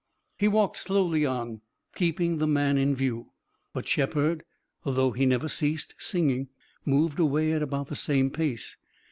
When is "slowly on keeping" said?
0.77-2.39